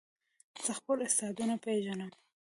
زه 0.63 0.71
خپل 0.79 0.97
استعدادونه 1.07 1.55
پېژنم. 1.63 2.11